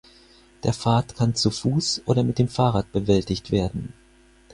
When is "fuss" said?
1.51-2.01